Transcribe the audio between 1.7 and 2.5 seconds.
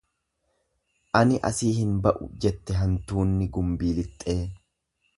hin ba'u